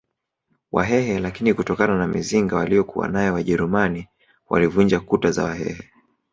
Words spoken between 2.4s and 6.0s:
waliyokuwanayo wajerumani walivunja kuta za wahehe